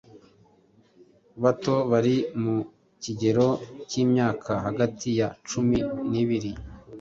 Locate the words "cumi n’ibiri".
5.49-6.51